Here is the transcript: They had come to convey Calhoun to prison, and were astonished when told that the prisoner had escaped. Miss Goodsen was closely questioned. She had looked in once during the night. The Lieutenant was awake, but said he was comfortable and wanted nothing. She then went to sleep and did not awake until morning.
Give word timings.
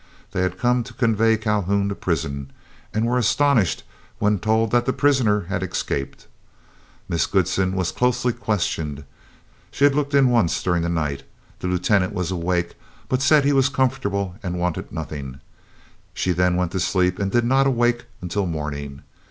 They 0.31 0.41
had 0.41 0.57
come 0.57 0.81
to 0.85 0.95
convey 0.95 1.37
Calhoun 1.37 1.87
to 1.89 1.93
prison, 1.93 2.49
and 2.91 3.05
were 3.05 3.19
astonished 3.19 3.83
when 4.17 4.39
told 4.39 4.71
that 4.71 4.87
the 4.87 4.93
prisoner 4.93 5.41
had 5.41 5.61
escaped. 5.61 6.25
Miss 7.07 7.27
Goodsen 7.27 7.75
was 7.75 7.91
closely 7.91 8.33
questioned. 8.33 9.03
She 9.69 9.83
had 9.83 9.93
looked 9.93 10.15
in 10.15 10.29
once 10.31 10.63
during 10.63 10.81
the 10.81 10.89
night. 10.89 11.21
The 11.59 11.67
Lieutenant 11.67 12.13
was 12.13 12.31
awake, 12.31 12.73
but 13.09 13.21
said 13.21 13.45
he 13.45 13.53
was 13.53 13.69
comfortable 13.69 14.37
and 14.41 14.57
wanted 14.59 14.91
nothing. 14.91 15.39
She 16.15 16.31
then 16.31 16.55
went 16.55 16.71
to 16.71 16.79
sleep 16.79 17.19
and 17.19 17.29
did 17.31 17.43
not 17.45 17.67
awake 17.67 18.05
until 18.23 18.47
morning. 18.47 19.03